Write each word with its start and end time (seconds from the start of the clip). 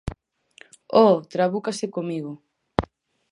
_Oh, 1.05 1.15
trabúcase 1.33 1.85
comigo. 1.97 2.33